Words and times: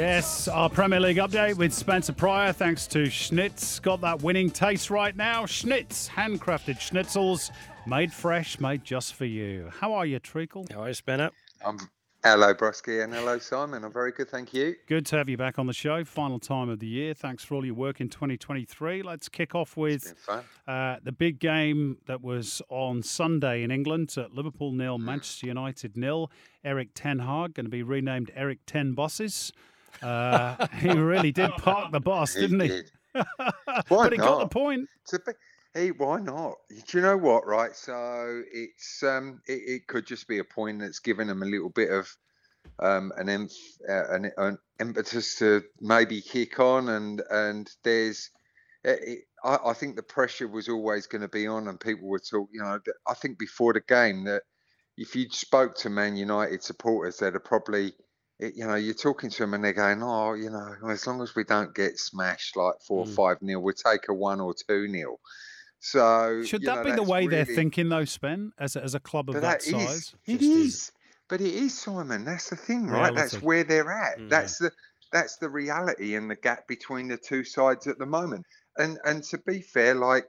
Yes, 0.00 0.48
our 0.48 0.70
Premier 0.70 0.98
League 0.98 1.18
update 1.18 1.58
with 1.58 1.74
Spencer 1.74 2.14
Prior. 2.14 2.54
Thanks 2.54 2.86
to 2.86 3.10
Schnitz. 3.10 3.82
Got 3.82 4.00
that 4.00 4.22
winning 4.22 4.50
taste 4.50 4.88
right 4.88 5.14
now. 5.14 5.44
Schnitz, 5.44 6.08
handcrafted 6.08 6.78
schnitzels, 6.78 7.50
made 7.86 8.10
fresh, 8.10 8.58
made 8.60 8.82
just 8.82 9.12
for 9.12 9.26
you. 9.26 9.70
How 9.78 9.92
are 9.92 10.06
you, 10.06 10.18
Treacle? 10.18 10.64
How 10.72 10.84
are 10.84 10.88
you, 10.88 10.94
Spanner? 10.94 11.28
Um, 11.62 11.90
hello, 12.24 12.54
Brusky, 12.54 13.04
and 13.04 13.12
hello, 13.12 13.38
Simon. 13.38 13.84
I'm 13.84 13.92
very 13.92 14.12
good, 14.12 14.30
thank 14.30 14.54
you. 14.54 14.74
Good 14.86 15.04
to 15.04 15.18
have 15.18 15.28
you 15.28 15.36
back 15.36 15.58
on 15.58 15.66
the 15.66 15.74
show. 15.74 16.02
Final 16.06 16.38
time 16.38 16.70
of 16.70 16.78
the 16.78 16.86
year. 16.86 17.12
Thanks 17.12 17.44
for 17.44 17.56
all 17.56 17.64
your 17.66 17.74
work 17.74 18.00
in 18.00 18.08
2023. 18.08 19.02
Let's 19.02 19.28
kick 19.28 19.54
off 19.54 19.76
with 19.76 20.14
uh, 20.66 20.96
the 21.04 21.12
big 21.12 21.40
game 21.40 21.98
that 22.06 22.22
was 22.22 22.62
on 22.70 23.02
Sunday 23.02 23.62
in 23.62 23.70
England 23.70 24.14
at 24.16 24.32
Liverpool 24.32 24.72
nil. 24.72 24.96
Manchester 24.96 25.48
United 25.48 25.94
nil. 25.98 26.32
Erik 26.64 26.88
Ten 26.94 27.18
Hag 27.18 27.52
going 27.52 27.66
to 27.66 27.70
be 27.70 27.82
renamed 27.82 28.30
Eric 28.34 28.60
Ten 28.64 28.94
Bosses. 28.94 29.52
Uh, 30.02 30.66
he 30.78 30.90
really 30.90 31.32
did 31.32 31.50
park 31.52 31.92
the 31.92 32.00
boss, 32.00 32.34
didn't 32.34 32.60
he? 32.60 32.68
Did. 32.68 32.90
but 33.88 34.12
he 34.12 34.18
got 34.18 34.40
the 34.40 34.48
point. 34.48 34.88
Be, 35.10 35.32
hey, 35.74 35.90
why 35.90 36.20
not? 36.20 36.54
Do 36.68 36.98
you 36.98 37.02
know 37.02 37.16
what? 37.16 37.46
Right, 37.46 37.74
so 37.74 38.42
it's 38.52 39.02
um, 39.02 39.40
it, 39.46 39.60
it, 39.66 39.86
could 39.86 40.06
just 40.06 40.28
be 40.28 40.38
a 40.38 40.44
point 40.44 40.80
that's 40.80 41.00
given 41.00 41.28
him 41.28 41.42
a 41.42 41.46
little 41.46 41.70
bit 41.70 41.90
of 41.90 42.08
um, 42.78 43.12
an, 43.16 43.26
emph- 43.26 43.80
uh, 43.88 44.14
an, 44.14 44.32
an 44.36 44.58
impetus 44.78 45.36
to 45.36 45.62
maybe 45.80 46.20
kick 46.20 46.60
on, 46.60 46.88
and 46.88 47.22
and 47.30 47.70
there's. 47.84 48.30
Uh, 48.86 48.92
it, 48.92 49.18
I, 49.44 49.58
I 49.66 49.72
think 49.74 49.96
the 49.96 50.02
pressure 50.02 50.48
was 50.48 50.68
always 50.68 51.06
going 51.06 51.22
to 51.22 51.28
be 51.28 51.46
on, 51.46 51.68
and 51.68 51.78
people 51.80 52.08
were 52.08 52.20
talking. 52.20 52.48
You 52.52 52.62
know, 52.62 52.78
I 53.06 53.14
think 53.14 53.38
before 53.38 53.72
the 53.72 53.80
game 53.80 54.24
that 54.24 54.42
if 54.96 55.16
you 55.16 55.28
spoke 55.30 55.76
to 55.76 55.90
Man 55.90 56.16
United 56.16 56.62
supporters, 56.62 57.18
they'd 57.18 57.32
have 57.32 57.44
probably 57.44 57.92
it, 58.40 58.54
you 58.56 58.66
know, 58.66 58.74
you're 58.74 58.94
talking 58.94 59.30
to 59.30 59.38
them 59.38 59.54
and 59.54 59.62
they're 59.62 59.72
going, 59.72 60.02
oh, 60.02 60.34
you 60.34 60.50
know, 60.50 60.74
as 60.88 61.06
long 61.06 61.22
as 61.22 61.34
we 61.34 61.44
don't 61.44 61.74
get 61.74 61.98
smashed 61.98 62.56
like 62.56 62.74
four 62.86 63.00
or 63.00 63.06
mm. 63.06 63.14
five 63.14 63.36
nil, 63.42 63.60
we'll 63.60 63.74
take 63.74 64.08
a 64.08 64.14
one 64.14 64.40
or 64.40 64.54
two 64.54 64.88
nil. 64.88 65.20
So 65.78 66.42
should 66.44 66.62
that 66.62 66.84
know, 66.84 66.84
be 66.84 66.92
the 66.92 67.02
way 67.02 67.20
really, 67.20 67.36
they're 67.36 67.54
thinking, 67.54 67.88
though, 67.88 68.04
Spen, 68.04 68.52
as 68.58 68.76
a, 68.76 68.84
as 68.84 68.94
a 68.94 69.00
club 69.00 69.30
of 69.30 69.36
that, 69.36 69.40
that 69.40 69.62
size? 69.62 69.80
Is, 69.80 70.14
it 70.26 70.42
is. 70.42 70.66
is. 70.66 70.92
but 71.28 71.40
it 71.40 71.54
is 71.54 71.78
Simon. 71.78 72.24
That's 72.24 72.50
the 72.50 72.56
thing, 72.56 72.86
right? 72.86 73.12
Reality. 73.12 73.16
That's 73.16 73.42
where 73.42 73.64
they're 73.64 73.92
at. 73.92 74.18
Mm, 74.18 74.28
that's 74.28 74.58
the 74.58 74.70
that's 75.12 75.36
the 75.38 75.48
reality 75.48 76.14
and 76.14 76.30
the 76.30 76.36
gap 76.36 76.68
between 76.68 77.08
the 77.08 77.16
two 77.16 77.44
sides 77.44 77.86
at 77.86 77.98
the 77.98 78.06
moment. 78.06 78.44
And 78.76 78.98
and 79.04 79.22
to 79.24 79.38
be 79.38 79.62
fair, 79.62 79.94
like 79.94 80.26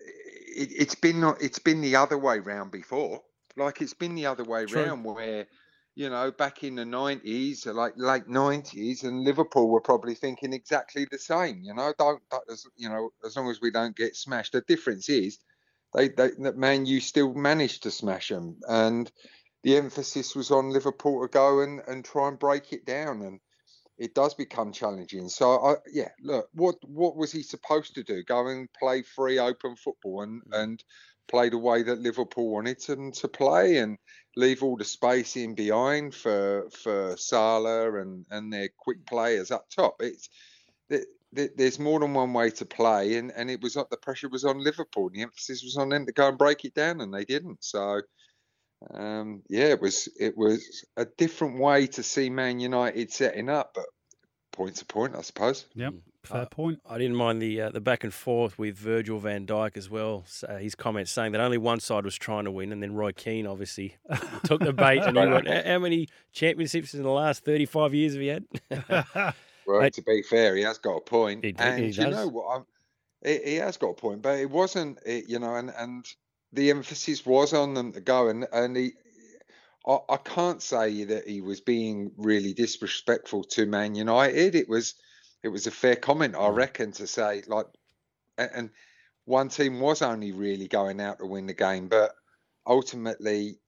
it, 0.00 0.88
has 0.88 0.94
been 0.94 1.22
it's 1.40 1.58
been 1.58 1.80
the 1.82 1.96
other 1.96 2.18
way 2.18 2.38
round 2.38 2.70
before. 2.70 3.20
Like 3.56 3.82
it's 3.82 3.94
been 3.94 4.14
the 4.14 4.26
other 4.26 4.44
way 4.44 4.64
True. 4.64 4.84
round 4.84 5.04
where 5.04 5.46
you 5.94 6.08
know, 6.08 6.30
back 6.30 6.64
in 6.64 6.76
the 6.76 6.84
90s, 6.84 7.66
like 7.66 7.94
late 7.96 8.26
90s, 8.26 9.04
and 9.04 9.24
Liverpool 9.24 9.68
were 9.68 9.80
probably 9.80 10.14
thinking 10.14 10.52
exactly 10.52 11.06
the 11.10 11.18
same. 11.18 11.60
You 11.62 11.74
know, 11.74 11.92
don't, 11.98 12.22
as, 12.50 12.66
you 12.76 12.88
know, 12.88 13.10
as 13.24 13.36
long 13.36 13.50
as 13.50 13.60
we 13.60 13.70
don't 13.70 13.96
get 13.96 14.16
smashed. 14.16 14.52
The 14.52 14.62
difference 14.62 15.08
is, 15.08 15.38
they, 15.94 16.08
they, 16.08 16.30
that 16.38 16.56
Man 16.56 16.86
you 16.86 17.00
still 17.00 17.34
managed 17.34 17.82
to 17.82 17.90
smash 17.90 18.28
them, 18.28 18.56
and 18.66 19.10
the 19.62 19.76
emphasis 19.76 20.34
was 20.34 20.50
on 20.50 20.70
Liverpool 20.70 21.22
to 21.22 21.28
go 21.28 21.60
and, 21.60 21.82
and 21.86 22.04
try 22.04 22.28
and 22.28 22.38
break 22.38 22.72
it 22.72 22.86
down, 22.86 23.22
and 23.22 23.40
it 24.02 24.16
does 24.16 24.34
become 24.34 24.72
challenging. 24.72 25.28
So, 25.28 25.64
I, 25.64 25.74
yeah, 25.92 26.08
look, 26.20 26.48
what 26.54 26.74
what 26.82 27.16
was 27.16 27.30
he 27.30 27.44
supposed 27.44 27.94
to 27.94 28.02
do? 28.02 28.24
Go 28.24 28.48
and 28.48 28.68
play 28.72 29.02
free, 29.02 29.38
open 29.38 29.76
football, 29.76 30.22
and 30.22 30.42
mm. 30.42 30.60
and 30.60 30.84
play 31.28 31.48
the 31.48 31.58
way 31.58 31.84
that 31.84 32.00
Liverpool 32.00 32.50
wanted 32.50 32.80
them 32.80 33.12
to 33.12 33.28
play, 33.28 33.76
and 33.78 33.96
leave 34.34 34.64
all 34.64 34.76
the 34.76 34.84
space 34.84 35.36
in 35.36 35.54
behind 35.54 36.16
for 36.16 36.68
for 36.70 37.16
Salah 37.16 38.00
and 38.00 38.26
and 38.32 38.52
their 38.52 38.70
quick 38.76 39.06
players 39.06 39.52
up 39.52 39.70
top. 39.70 39.94
It's 40.00 40.28
there's 41.32 41.78
more 41.78 42.00
than 42.00 42.12
one 42.12 42.32
way 42.32 42.50
to 42.50 42.66
play, 42.66 43.18
and 43.18 43.30
and 43.36 43.48
it 43.52 43.62
was 43.62 43.74
the 43.74 43.96
pressure 44.02 44.28
was 44.28 44.44
on 44.44 44.64
Liverpool. 44.64 45.10
The 45.10 45.22
emphasis 45.22 45.62
was 45.62 45.76
on 45.76 45.90
them 45.90 46.06
to 46.06 46.12
go 46.12 46.28
and 46.28 46.36
break 46.36 46.64
it 46.64 46.74
down, 46.74 47.00
and 47.00 47.14
they 47.14 47.24
didn't. 47.24 47.62
So. 47.62 48.02
Um, 48.90 49.42
yeah, 49.48 49.66
it 49.66 49.80
was 49.80 50.08
it 50.18 50.36
was 50.36 50.84
a 50.96 51.04
different 51.04 51.58
way 51.58 51.86
to 51.88 52.02
see 52.02 52.30
Man 52.30 52.60
United 52.60 53.12
setting 53.12 53.48
up, 53.48 53.72
but 53.74 53.86
point 54.52 54.76
to 54.76 54.84
point, 54.84 55.16
I 55.16 55.22
suppose. 55.22 55.66
Yep. 55.74 55.94
Fair 56.24 56.46
point. 56.46 56.80
I 56.88 56.98
didn't 56.98 57.16
mind 57.16 57.42
the 57.42 57.62
uh, 57.62 57.70
the 57.70 57.80
back 57.80 58.04
and 58.04 58.14
forth 58.14 58.56
with 58.56 58.76
Virgil 58.76 59.18
van 59.18 59.44
Dijk 59.44 59.76
as 59.76 59.90
well. 59.90 60.24
Uh, 60.48 60.58
his 60.58 60.76
comments 60.76 61.10
saying 61.10 61.32
that 61.32 61.40
only 61.40 61.58
one 61.58 61.80
side 61.80 62.04
was 62.04 62.14
trying 62.14 62.44
to 62.44 62.52
win, 62.52 62.70
and 62.70 62.80
then 62.80 62.94
Roy 62.94 63.10
Keane 63.10 63.44
obviously 63.44 63.96
took 64.44 64.60
the 64.60 64.72
bait 64.72 65.00
and 65.00 65.18
he 65.18 65.26
went, 65.26 65.48
"How 65.48 65.78
many 65.80 66.08
championships 66.32 66.94
in 66.94 67.02
the 67.02 67.10
last 67.10 67.44
thirty 67.44 67.66
five 67.66 67.92
years 67.92 68.12
have 68.12 68.22
you 68.22 68.30
had?" 68.30 69.34
well, 69.66 69.90
to 69.90 70.02
be 70.02 70.22
fair, 70.22 70.54
he 70.54 70.62
has 70.62 70.78
got 70.78 70.96
a 70.96 71.00
point, 71.00 71.44
he, 71.44 71.56
and 71.58 71.82
he 71.82 71.90
you 71.90 72.10
know 72.10 72.28
what? 72.28 72.56
I'm, 72.56 72.66
he, 73.24 73.50
he, 73.50 73.54
has 73.56 73.76
got 73.76 73.88
a 73.90 73.94
point, 73.94 74.22
but 74.22 74.38
it 74.38 74.48
wasn't, 74.48 75.00
it, 75.04 75.28
you 75.28 75.40
know, 75.40 75.56
and 75.56 75.72
and 75.76 76.06
the 76.52 76.70
emphasis 76.70 77.24
was 77.24 77.52
on 77.52 77.74
them 77.74 77.92
to 77.92 78.00
go, 78.00 78.28
and 78.28 78.46
and 78.52 78.76
he. 78.76 78.92
I, 79.84 79.98
I 80.10 80.16
can't 80.16 80.62
say 80.62 81.04
that 81.04 81.26
he 81.26 81.40
was 81.40 81.60
being 81.60 82.12
really 82.16 82.52
disrespectful 82.52 83.42
to 83.44 83.66
Man 83.66 83.96
United. 83.96 84.54
It 84.54 84.68
was 84.68 84.94
it 85.42 85.48
was 85.48 85.66
a 85.66 85.72
fair 85.72 85.96
comment, 85.96 86.36
I 86.36 86.48
mm. 86.48 86.54
reckon, 86.54 86.92
to 86.92 87.06
say 87.06 87.42
like, 87.46 87.66
and 88.38 88.70
one 89.24 89.48
team 89.48 89.80
was 89.80 90.02
only 90.02 90.32
really 90.32 90.68
going 90.68 91.00
out 91.00 91.18
to 91.18 91.26
win 91.26 91.46
the 91.46 91.54
game, 91.54 91.88
but 91.88 92.12
ultimately, 92.66 93.58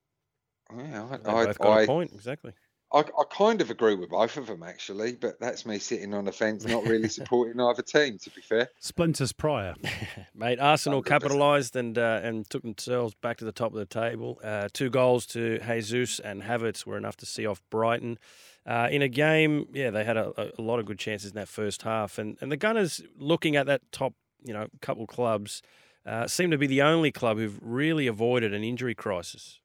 yeah, 0.75 1.17
I, 1.25 1.29
I, 1.29 1.43
I, 1.43 1.81
a 1.83 1.85
point 1.85 2.11
exactly. 2.13 2.53
I, 2.95 2.99
I 2.99 3.23
kind 3.29 3.59
of 3.59 3.69
agree 3.69 3.93
with 3.93 4.09
both 4.09 4.37
of 4.37 4.47
them 4.47 4.63
actually, 4.63 5.13
but 5.13 5.37
that's 5.41 5.65
me 5.65 5.79
sitting 5.79 6.13
on 6.13 6.23
the 6.23 6.31
fence, 6.31 6.65
not 6.65 6.85
really 6.85 7.09
supporting 7.19 7.59
either 7.59 7.81
team. 7.81 8.17
To 8.19 8.29
be 8.29 8.39
fair, 8.39 8.69
splinters 8.79 9.33
prior, 9.33 9.75
mate. 10.33 10.59
Arsenal 10.61 11.01
capitalised 11.01 11.75
and 11.75 11.97
uh, 11.97 12.21
and 12.23 12.49
took 12.49 12.61
themselves 12.61 13.13
back 13.15 13.35
to 13.37 13.45
the 13.45 13.51
top 13.51 13.73
of 13.73 13.77
the 13.77 13.85
table. 13.85 14.39
Uh, 14.41 14.69
two 14.71 14.89
goals 14.89 15.25
to 15.27 15.59
Jesus 15.59 16.19
and 16.19 16.43
Havertz 16.43 16.85
were 16.85 16.97
enough 16.97 17.17
to 17.17 17.25
see 17.25 17.45
off 17.45 17.61
Brighton. 17.69 18.17
Uh, 18.65 18.87
in 18.89 19.01
a 19.01 19.09
game, 19.09 19.67
yeah, 19.73 19.91
they 19.91 20.05
had 20.05 20.17
a, 20.17 20.51
a, 20.57 20.61
lot 20.61 20.79
of 20.79 20.85
good 20.85 20.97
chances 20.97 21.31
in 21.31 21.35
that 21.35 21.49
first 21.49 21.81
half, 21.81 22.17
and 22.17 22.37
and 22.39 22.49
the 22.49 22.57
Gunners 22.57 23.01
looking 23.17 23.57
at 23.57 23.65
that 23.65 23.81
top, 23.91 24.13
you 24.41 24.53
know, 24.53 24.67
couple 24.81 25.05
clubs, 25.05 25.61
uh, 26.05 26.27
seem 26.27 26.49
to 26.49 26.57
be 26.57 26.65
the 26.65 26.81
only 26.81 27.11
club 27.11 27.37
who've 27.37 27.59
really 27.61 28.07
avoided 28.07 28.53
an 28.53 28.63
injury 28.63 28.95
crisis. 28.95 29.59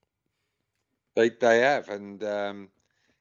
They 1.15 1.31
they 1.31 1.61
have, 1.61 1.89
and 1.89 2.23
um, 2.25 2.69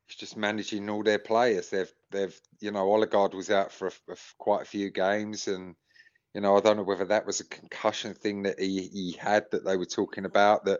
it's 0.09 0.18
just 0.18 0.36
managing 0.38 0.90
all 0.90 1.03
their 1.03 1.20
players. 1.20 1.70
They've 1.70 1.92
they've 2.12 2.40
you 2.59 2.72
know 2.72 2.92
Odegaard 2.92 3.34
was 3.34 3.50
out 3.50 3.72
for, 3.72 3.88
a, 3.88 4.16
quite 4.38 4.63
a 4.63 4.66
few 4.66 4.89
games, 4.89 5.48
and 5.48 5.75
you 6.33 6.42
know 6.42 6.57
I 6.57 6.62
don't 6.62 6.78
know 6.78 6.83
whether 6.83 7.06
that 7.06 7.25
was 7.25 7.39
a 7.39 7.45
concussion 7.45 8.13
thing 8.13 8.44
that 8.44 8.60
he, 8.60 8.88
he 8.88 9.16
had 9.19 9.45
that 9.51 9.63
they 9.63 9.78
were 9.78 9.86
talking 9.86 10.25
about 10.25 10.66
that 10.66 10.80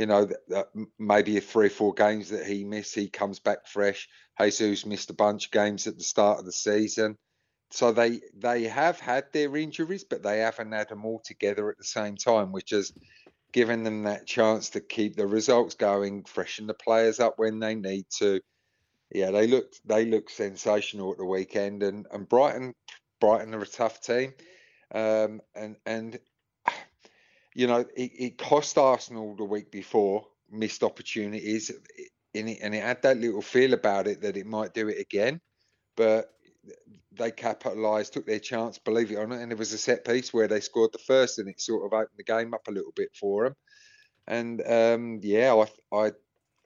you 0.00 0.06
know, 0.06 0.24
that, 0.24 0.48
that 0.48 0.68
maybe 0.98 1.38
three 1.40 1.66
or 1.66 1.70
four 1.70 1.92
games 1.92 2.30
that 2.30 2.46
he 2.46 2.64
missed, 2.64 2.94
he 2.94 3.06
comes 3.06 3.38
back 3.38 3.66
fresh. 3.66 4.08
Jesus 4.40 4.86
missed 4.86 5.10
a 5.10 5.14
bunch 5.14 5.44
of 5.44 5.52
games 5.52 5.86
at 5.86 5.98
the 5.98 6.02
start 6.02 6.38
of 6.38 6.46
the 6.46 6.52
season. 6.52 7.18
So 7.70 7.92
they 7.92 8.22
they 8.34 8.64
have 8.64 8.98
had 8.98 9.26
their 9.34 9.54
injuries, 9.58 10.04
but 10.04 10.22
they 10.22 10.38
haven't 10.38 10.72
had 10.72 10.88
them 10.88 11.04
all 11.04 11.20
together 11.22 11.68
at 11.68 11.76
the 11.76 11.84
same 11.84 12.16
time, 12.16 12.50
which 12.50 12.70
has 12.70 12.92
given 13.52 13.84
them 13.84 14.04
that 14.04 14.26
chance 14.26 14.70
to 14.70 14.80
keep 14.80 15.16
the 15.16 15.26
results 15.26 15.74
going, 15.74 16.24
freshen 16.24 16.66
the 16.66 16.72
players 16.72 17.20
up 17.20 17.34
when 17.36 17.58
they 17.58 17.74
need 17.74 18.06
to. 18.20 18.40
Yeah, 19.12 19.30
they 19.30 19.46
looked 19.46 19.80
they 19.86 20.04
looked 20.04 20.30
sensational 20.30 21.12
at 21.12 21.18
the 21.18 21.24
weekend, 21.24 21.82
and 21.82 22.06
and 22.12 22.28
Brighton 22.28 22.74
Brighton 23.20 23.54
are 23.54 23.62
a 23.62 23.66
tough 23.66 24.00
team, 24.00 24.32
um, 24.94 25.40
and 25.54 25.76
and 25.84 26.18
you 27.54 27.66
know, 27.66 27.80
it, 27.96 28.12
it 28.18 28.38
cost 28.38 28.78
Arsenal 28.78 29.34
the 29.36 29.44
week 29.44 29.70
before 29.70 30.26
missed 30.50 30.82
opportunities 30.82 31.70
in 32.34 32.48
it, 32.48 32.58
and 32.62 32.74
it 32.74 32.82
had 32.82 33.02
that 33.02 33.18
little 33.18 33.42
feel 33.42 33.74
about 33.74 34.06
it 34.06 34.22
that 34.22 34.36
it 34.36 34.46
might 34.46 34.74
do 34.74 34.88
it 34.88 35.00
again. 35.00 35.40
But 35.96 36.30
they 37.12 37.30
capitalised, 37.30 38.12
took 38.12 38.26
their 38.26 38.38
chance, 38.38 38.78
believe 38.78 39.10
it 39.10 39.16
or 39.16 39.26
not, 39.26 39.40
and 39.40 39.50
it 39.50 39.58
was 39.58 39.72
a 39.72 39.78
set 39.78 40.04
piece 40.04 40.32
where 40.32 40.48
they 40.48 40.60
scored 40.60 40.92
the 40.92 40.98
first, 40.98 41.38
and 41.38 41.48
it 41.48 41.60
sort 41.60 41.84
of 41.84 41.92
opened 41.92 42.16
the 42.16 42.24
game 42.24 42.54
up 42.54 42.68
a 42.68 42.72
little 42.72 42.92
bit 42.94 43.10
for 43.18 43.44
them. 43.44 43.54
And 44.26 44.62
um, 44.66 45.20
yeah, 45.22 45.54
I, 45.92 46.06
I 46.06 46.12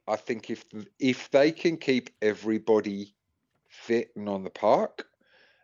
I 0.07 0.17
think 0.17 0.51
if 0.51 0.65
if 0.99 1.31
they 1.31 1.51
can 1.51 1.77
keep 1.77 2.11
everybody 2.21 3.15
fit 3.69 4.11
and 4.17 4.29
on 4.29 4.45
the 4.45 4.51
park, 4.51 5.07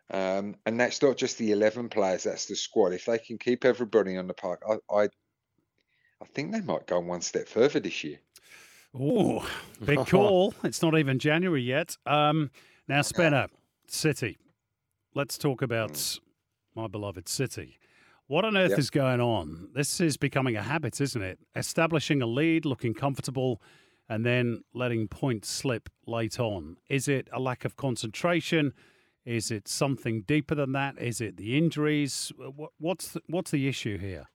um, 0.09 0.55
and 0.65 0.79
that's 0.79 1.01
not 1.01 1.17
just 1.17 1.37
the 1.37 1.51
eleven 1.51 1.89
players, 1.89 2.23
that's 2.23 2.45
the 2.45 2.55
squad. 2.55 2.93
If 2.93 3.05
they 3.05 3.19
can 3.19 3.37
keep 3.37 3.65
everybody 3.65 4.17
on 4.17 4.27
the 4.27 4.33
park, 4.33 4.63
I 4.67 4.77
I, 4.93 5.03
I 5.03 6.25
think 6.33 6.51
they 6.51 6.61
might 6.61 6.87
go 6.87 6.99
one 6.99 7.21
step 7.21 7.47
further 7.47 7.79
this 7.79 8.03
year. 8.03 8.19
Oh, 8.99 9.47
big 9.83 10.05
call! 10.07 10.53
it's 10.63 10.81
not 10.81 10.97
even 10.97 11.19
January 11.19 11.61
yet. 11.61 11.97
Um, 12.05 12.51
now, 12.87 13.03
Spencer, 13.03 13.47
City. 13.87 14.37
Let's 15.13 15.37
talk 15.37 15.61
about 15.61 15.93
mm. 15.93 16.19
my 16.75 16.87
beloved 16.87 17.29
City. 17.29 17.77
What 18.27 18.45
on 18.45 18.55
earth 18.55 18.69
yep. 18.69 18.79
is 18.79 18.89
going 18.89 19.19
on? 19.19 19.67
This 19.75 19.99
is 19.99 20.15
becoming 20.15 20.55
a 20.55 20.63
habit, 20.63 21.01
isn't 21.01 21.21
it? 21.21 21.37
Establishing 21.53 22.21
a 22.21 22.25
lead, 22.25 22.63
looking 22.63 22.93
comfortable, 22.93 23.61
and 24.11 24.25
then 24.25 24.61
letting 24.73 25.07
points 25.07 25.47
slip 25.47 25.87
late 26.05 26.37
on. 26.37 26.75
Is 26.89 27.07
it 27.07 27.29
a 27.31 27.39
lack 27.39 27.63
of 27.63 27.77
concentration? 27.77 28.73
Is 29.23 29.51
it 29.51 29.69
something 29.69 30.23
deeper 30.23 30.53
than 30.53 30.73
that? 30.73 30.99
Is 30.99 31.21
it 31.21 31.37
the 31.37 31.57
injuries? 31.57 32.33
What's 32.77 33.13
the, 33.13 33.21
what's 33.27 33.51
the 33.51 33.69
issue 33.69 33.97
here? 33.97 34.25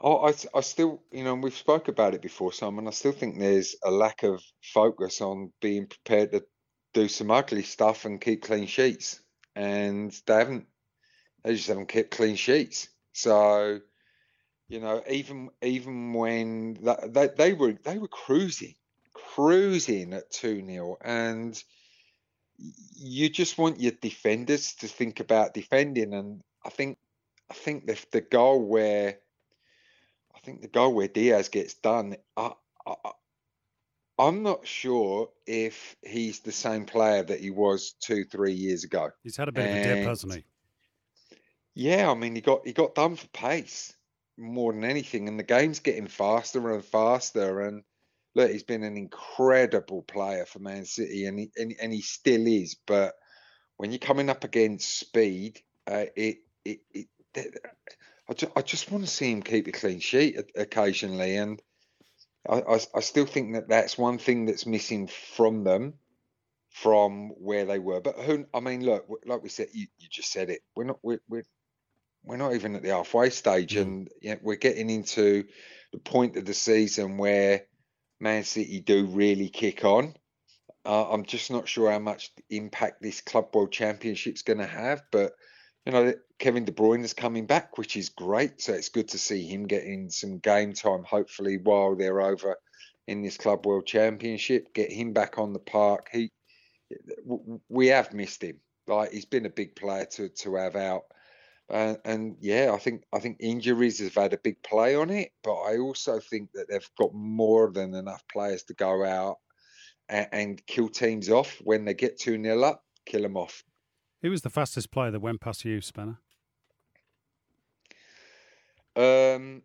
Oh, 0.00 0.28
I, 0.28 0.34
I 0.54 0.60
still, 0.60 1.02
you 1.10 1.24
know, 1.24 1.34
we've 1.34 1.56
spoke 1.56 1.88
about 1.88 2.14
it 2.14 2.22
before, 2.22 2.52
Simon. 2.52 2.86
I 2.86 2.92
still 2.92 3.10
think 3.10 3.40
there's 3.40 3.74
a 3.82 3.90
lack 3.90 4.22
of 4.22 4.40
focus 4.62 5.20
on 5.20 5.52
being 5.60 5.88
prepared 5.88 6.30
to 6.30 6.44
do 6.92 7.08
some 7.08 7.32
ugly 7.32 7.64
stuff 7.64 8.04
and 8.04 8.20
keep 8.20 8.42
clean 8.42 8.68
sheets, 8.68 9.20
and 9.56 10.12
they 10.28 10.34
haven't. 10.34 10.66
They 11.42 11.56
just 11.56 11.66
haven't 11.66 11.88
kept 11.88 12.12
clean 12.12 12.36
sheets. 12.36 12.88
So, 13.12 13.80
you 14.68 14.78
know, 14.78 15.02
even 15.10 15.50
even 15.62 16.12
when 16.12 16.78
they, 17.10 17.28
they 17.36 17.52
were 17.54 17.74
they 17.84 17.98
were 17.98 18.08
cruising, 18.08 18.74
cruising 19.34 20.12
at 20.12 20.30
two 20.30 20.64
0 20.64 20.96
and 21.02 21.62
you 22.96 23.28
just 23.28 23.58
want 23.58 23.80
your 23.80 23.92
defenders 24.00 24.74
to 24.74 24.86
think 24.86 25.18
about 25.18 25.54
defending. 25.54 26.14
And 26.14 26.40
I 26.64 26.70
think 26.70 26.98
I 27.50 27.54
think 27.54 27.86
the 27.86 27.98
the 28.12 28.20
goal 28.20 28.62
where 28.62 29.18
I 30.34 30.38
think 30.40 30.62
the 30.62 30.68
goal 30.68 30.94
where 30.94 31.08
Dias 31.08 31.48
gets 31.48 31.74
done, 31.74 32.16
I, 32.36 32.52
I, 32.86 32.94
I'm 34.18 34.42
not 34.42 34.66
sure 34.66 35.30
if 35.46 35.96
he's 36.02 36.40
the 36.40 36.52
same 36.52 36.84
player 36.84 37.22
that 37.24 37.40
he 37.40 37.50
was 37.50 37.94
two, 38.00 38.24
three 38.24 38.52
years 38.52 38.84
ago. 38.84 39.10
He's 39.22 39.36
had 39.36 39.48
a 39.48 39.52
bit 39.52 39.66
and, 39.66 39.78
of 39.78 39.84
a 39.84 39.94
dip, 39.96 40.06
hasn't 40.06 40.34
he? 40.34 40.44
Yeah, 41.74 42.10
I 42.10 42.14
mean, 42.14 42.36
he 42.36 42.40
got 42.40 42.64
he 42.64 42.72
got 42.72 42.94
done 42.94 43.16
for 43.16 43.26
pace 43.28 43.92
more 44.36 44.72
than 44.72 44.84
anything, 44.84 45.26
and 45.26 45.38
the 45.38 45.44
game's 45.44 45.80
getting 45.80 46.06
faster 46.06 46.72
and 46.72 46.84
faster. 46.84 47.62
And 47.62 47.82
look, 48.34 48.50
he's 48.50 48.62
been 48.62 48.82
an 48.82 48.96
incredible 48.96 50.02
player 50.02 50.44
for 50.46 50.58
Man 50.58 50.84
City, 50.84 51.26
and 51.26 51.38
he, 51.38 51.50
and, 51.56 51.74
and 51.80 51.92
he 51.92 52.00
still 52.00 52.46
is. 52.46 52.76
But 52.86 53.14
when 53.76 53.92
you're 53.92 53.98
coming 53.98 54.30
up 54.30 54.44
against 54.44 54.98
speed, 54.98 55.60
uh, 55.86 56.06
it, 56.16 56.38
it, 56.64 56.80
it, 56.92 57.06
I, 58.28 58.32
just, 58.34 58.52
I 58.56 58.62
just 58.62 58.90
want 58.90 59.04
to 59.04 59.10
see 59.10 59.30
him 59.30 59.42
keep 59.42 59.66
a 59.68 59.72
clean 59.72 60.00
sheet 60.00 60.38
occasionally, 60.56 61.36
and 61.36 61.60
I, 62.48 62.60
I, 62.60 62.80
I 62.94 63.00
still 63.00 63.26
think 63.26 63.54
that 63.54 63.68
that's 63.68 63.98
one 63.98 64.18
thing 64.18 64.46
that's 64.46 64.66
missing 64.66 65.06
from 65.06 65.64
them 65.64 65.94
from 66.70 67.28
where 67.30 67.64
they 67.64 67.78
were. 67.78 68.00
But 68.00 68.18
who? 68.18 68.46
I 68.52 68.60
mean, 68.60 68.84
look, 68.84 69.06
like 69.24 69.42
we 69.42 69.48
said, 69.48 69.68
you, 69.72 69.86
you 69.98 70.08
just 70.10 70.32
said 70.32 70.50
it. 70.50 70.60
We're 70.74 70.84
not. 70.84 70.98
We're, 71.02 71.20
we're 71.28 71.44
we're 72.24 72.36
not 72.36 72.54
even 72.54 72.74
at 72.74 72.82
the 72.82 72.88
halfway 72.88 73.30
stage, 73.30 73.74
mm. 73.74 73.82
and 73.82 74.08
yeah, 74.20 74.36
we're 74.42 74.56
getting 74.56 74.90
into 74.90 75.44
the 75.92 75.98
point 75.98 76.36
of 76.36 76.44
the 76.44 76.54
season 76.54 77.18
where 77.18 77.66
Man 78.20 78.44
City 78.44 78.80
do 78.80 79.06
really 79.06 79.48
kick 79.48 79.84
on. 79.84 80.14
Uh, 80.84 81.10
I'm 81.10 81.24
just 81.24 81.50
not 81.50 81.68
sure 81.68 81.90
how 81.90 81.98
much 81.98 82.30
impact 82.50 83.00
this 83.00 83.20
Club 83.20 83.54
World 83.54 83.72
Championship's 83.72 84.42
going 84.42 84.58
to 84.58 84.66
have, 84.66 85.02
but 85.10 85.32
you 85.86 85.92
know, 85.92 86.14
Kevin 86.38 86.64
De 86.64 86.72
Bruyne 86.72 87.04
is 87.04 87.12
coming 87.12 87.46
back, 87.46 87.76
which 87.78 87.96
is 87.96 88.08
great. 88.08 88.60
So 88.60 88.72
it's 88.72 88.88
good 88.88 89.08
to 89.08 89.18
see 89.18 89.46
him 89.46 89.66
getting 89.66 90.10
some 90.10 90.38
game 90.38 90.72
time, 90.72 91.04
hopefully, 91.04 91.58
while 91.58 91.94
they're 91.94 92.22
over 92.22 92.56
in 93.06 93.22
this 93.22 93.36
Club 93.36 93.66
World 93.66 93.86
Championship. 93.86 94.72
Get 94.74 94.90
him 94.90 95.12
back 95.12 95.38
on 95.38 95.52
the 95.52 95.58
park. 95.58 96.08
He, 96.10 96.30
we 97.68 97.88
have 97.88 98.14
missed 98.14 98.42
him. 98.42 98.60
Like 98.86 99.12
he's 99.12 99.24
been 99.24 99.46
a 99.46 99.50
big 99.50 99.76
player 99.76 100.06
to 100.12 100.28
to 100.28 100.56
have 100.56 100.76
out. 100.76 101.04
Uh, 101.70 101.94
and 102.04 102.36
yeah, 102.40 102.72
I 102.74 102.78
think 102.78 103.04
I 103.12 103.20
think 103.20 103.38
injuries 103.40 103.98
have 104.00 104.14
had 104.14 104.34
a 104.34 104.38
big 104.38 104.62
play 104.62 104.94
on 104.94 105.10
it, 105.10 105.30
but 105.42 105.54
I 105.54 105.78
also 105.78 106.20
think 106.20 106.50
that 106.52 106.66
they've 106.68 106.90
got 106.98 107.14
more 107.14 107.70
than 107.72 107.94
enough 107.94 108.22
players 108.30 108.64
to 108.64 108.74
go 108.74 109.04
out 109.04 109.38
and, 110.08 110.28
and 110.32 110.66
kill 110.66 110.88
teams 110.88 111.30
off 111.30 111.60
when 111.64 111.84
they 111.84 111.94
get 111.94 112.18
two 112.18 112.36
nil 112.36 112.64
up, 112.64 112.84
kill 113.06 113.22
them 113.22 113.36
off. 113.36 113.64
Who 114.22 114.30
was 114.30 114.42
the 114.42 114.50
fastest 114.50 114.90
player 114.90 115.10
that 115.10 115.20
went 115.20 115.40
past 115.40 115.64
you, 115.64 115.80
Spanner? 115.80 116.18
Um, 118.96 119.62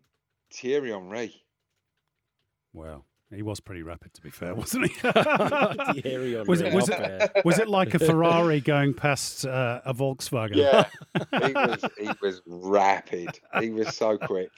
Thierry 0.52 0.90
Henry. 0.90 1.34
Well, 2.72 3.04
he 3.34 3.42
was 3.42 3.60
pretty 3.60 3.82
rapid, 3.82 4.12
to 4.14 4.22
be 4.22 4.30
fair, 4.30 4.54
wasn't 4.56 4.90
he? 4.90 5.06
was, 5.06 6.60
it, 6.60 6.74
was, 6.74 6.88
it, 6.88 7.44
was 7.44 7.58
it 7.58 7.68
like 7.68 7.94
a 7.94 7.98
Ferrari 8.06 8.60
going 8.60 8.94
past 8.94 9.46
uh, 9.46 9.80
a 9.84 9.94
Volkswagen? 9.94 10.56
Yeah, 10.56 10.86
he 11.46 11.52
was, 11.52 11.84
he 11.98 12.10
was 12.20 12.42
rapid. 12.46 13.40
He 13.60 13.70
was 13.70 13.94
so 13.96 14.18
quick. 14.18 14.50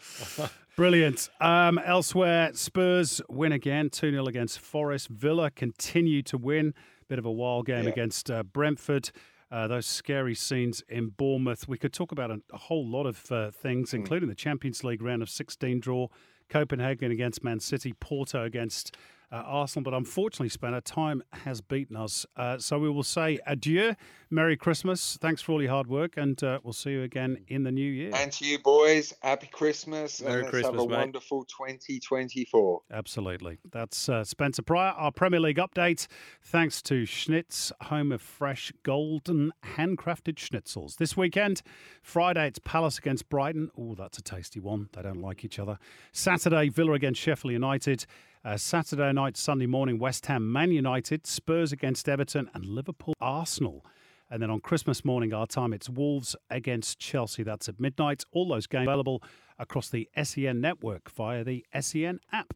Brilliant. 0.76 1.28
Um, 1.40 1.78
elsewhere, 1.78 2.52
Spurs 2.54 3.20
win 3.28 3.52
again, 3.52 3.90
2 3.90 4.10
0 4.10 4.26
against 4.26 4.58
Forest. 4.58 5.08
Villa 5.08 5.50
continue 5.50 6.22
to 6.22 6.38
win. 6.38 6.72
Bit 7.08 7.18
of 7.18 7.26
a 7.26 7.30
wild 7.30 7.66
game 7.66 7.84
yeah. 7.84 7.90
against 7.90 8.30
uh, 8.30 8.42
Brentford. 8.42 9.10
Uh, 9.50 9.68
those 9.68 9.84
scary 9.84 10.34
scenes 10.34 10.82
in 10.88 11.10
Bournemouth. 11.10 11.68
We 11.68 11.76
could 11.76 11.92
talk 11.92 12.10
about 12.10 12.30
a, 12.30 12.40
a 12.54 12.56
whole 12.56 12.88
lot 12.88 13.04
of 13.04 13.30
uh, 13.30 13.50
things, 13.50 13.90
mm. 13.90 13.94
including 13.94 14.30
the 14.30 14.34
Champions 14.34 14.82
League 14.82 15.02
round 15.02 15.20
of 15.20 15.28
16 15.28 15.78
draw 15.80 16.08
Copenhagen 16.52 17.10
against 17.10 17.42
Man 17.42 17.60
City, 17.60 17.94
Porto 17.94 18.44
against 18.44 18.96
uh, 19.32 19.36
Arsenal. 19.36 19.82
But 19.82 19.94
unfortunately, 19.94 20.50
Spanner, 20.50 20.80
time 20.80 21.22
has 21.32 21.60
beaten 21.60 21.96
us. 21.96 22.26
Uh, 22.36 22.58
so 22.58 22.78
we 22.78 22.90
will 22.90 23.02
say 23.02 23.38
adieu. 23.46 23.94
Merry 24.30 24.56
Christmas. 24.56 25.18
Thanks 25.20 25.42
for 25.42 25.52
all 25.52 25.60
your 25.60 25.70
hard 25.70 25.88
work, 25.88 26.16
and 26.16 26.42
uh, 26.42 26.58
we'll 26.62 26.72
see 26.72 26.92
you 26.92 27.02
again 27.02 27.44
in 27.48 27.64
the 27.64 27.70
new 27.70 27.90
year. 27.90 28.12
And 28.14 28.32
to 28.32 28.46
you, 28.46 28.58
boys, 28.58 29.12
happy 29.20 29.48
Christmas. 29.48 30.22
Merry 30.22 30.40
and 30.40 30.48
Christmas, 30.48 30.72
have 30.72 30.80
a 30.80 30.88
mate. 30.88 30.96
wonderful 30.96 31.44
2024. 31.44 32.82
Absolutely. 32.90 33.58
That's 33.70 34.08
uh, 34.08 34.24
Spencer 34.24 34.62
Prior, 34.62 34.92
our 34.92 35.12
Premier 35.12 35.38
League 35.38 35.58
update. 35.58 36.06
Thanks 36.42 36.80
to 36.82 37.04
Schnitz, 37.04 37.72
home 37.82 38.10
of 38.10 38.22
fresh, 38.22 38.72
golden, 38.82 39.52
handcrafted 39.76 40.36
schnitzels. 40.36 40.96
This 40.96 41.14
weekend, 41.14 41.60
Friday, 42.00 42.46
it's 42.46 42.58
Palace 42.58 42.96
against 42.98 43.28
Brighton. 43.28 43.70
Oh, 43.78 43.94
that's 43.94 44.16
a 44.16 44.22
tasty 44.22 44.60
one. 44.60 44.88
They 44.94 45.02
don't 45.02 45.20
like 45.20 45.44
each 45.44 45.58
other. 45.58 45.78
Saturday, 46.12 46.70
Villa 46.70 46.92
against 46.92 47.20
Sheffield 47.20 47.52
United. 47.52 48.06
Uh, 48.44 48.56
Saturday 48.56 49.12
night, 49.12 49.36
Sunday 49.36 49.66
morning, 49.66 50.00
West 50.00 50.26
Ham, 50.26 50.50
Man 50.50 50.72
United, 50.72 51.28
Spurs 51.28 51.70
against 51.70 52.08
Everton, 52.08 52.50
and 52.54 52.66
Liverpool, 52.66 53.14
Arsenal. 53.20 53.86
And 54.28 54.42
then 54.42 54.50
on 54.50 54.58
Christmas 54.58 55.04
morning, 55.04 55.32
our 55.32 55.46
time, 55.46 55.72
it's 55.72 55.88
Wolves 55.88 56.34
against 56.50 56.98
Chelsea. 56.98 57.44
That's 57.44 57.68
at 57.68 57.78
midnight. 57.78 58.24
All 58.32 58.48
those 58.48 58.66
games 58.66 58.88
available 58.88 59.22
across 59.60 59.90
the 59.90 60.08
SEN 60.20 60.60
network 60.60 61.08
via 61.12 61.44
the 61.44 61.64
SEN 61.78 62.18
app. 62.32 62.52